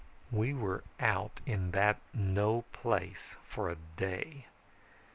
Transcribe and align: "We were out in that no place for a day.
"We 0.31 0.51
were 0.51 0.83
out 0.99 1.41
in 1.45 1.69
that 1.73 1.97
no 2.11 2.63
place 2.73 3.35
for 3.47 3.69
a 3.69 3.77
day. 3.97 4.47